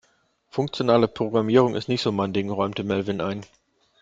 Funktionale 0.49 1.07
Programmierung 1.07 1.75
ist 1.75 1.87
nicht 1.87 2.01
so 2.01 2.11
mein 2.11 2.33
Ding, 2.33 2.49
räumte 2.49 2.83
Melvin 2.83 3.21
ein. 3.21 3.45